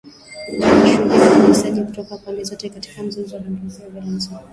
“Tunashuhudia 0.47 1.27
unyanyasaji 1.35 1.81
kutoka 1.83 2.17
pande 2.17 2.43
zote 2.43 2.69
katika 2.69 3.03
mzozo” 3.03 3.37
aliongeza 3.37 3.89
Valentine 3.89 4.39